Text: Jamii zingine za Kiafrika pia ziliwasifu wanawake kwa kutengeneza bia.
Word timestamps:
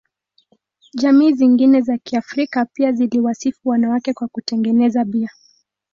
Jamii 0.93 1.33
zingine 1.33 1.81
za 1.81 1.97
Kiafrika 1.97 2.65
pia 2.65 2.91
ziliwasifu 2.91 3.69
wanawake 3.69 4.13
kwa 4.13 4.27
kutengeneza 4.27 5.05
bia. 5.05 5.29